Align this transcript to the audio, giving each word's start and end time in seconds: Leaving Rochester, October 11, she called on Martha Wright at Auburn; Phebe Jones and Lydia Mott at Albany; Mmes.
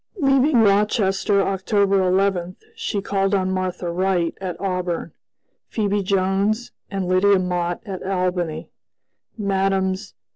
Leaving 0.17 0.61
Rochester, 0.63 1.43
October 1.43 2.01
11, 2.01 2.55
she 2.73 3.03
called 3.03 3.35
on 3.35 3.51
Martha 3.51 3.91
Wright 3.91 4.35
at 4.41 4.59
Auburn; 4.59 5.11
Phebe 5.67 6.01
Jones 6.01 6.71
and 6.89 7.07
Lydia 7.07 7.37
Mott 7.37 7.81
at 7.85 8.01
Albany; 8.01 8.71
Mmes. 9.39 10.13